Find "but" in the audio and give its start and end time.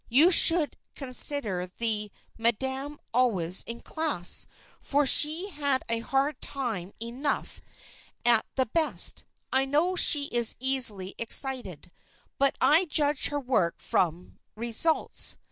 12.39-12.57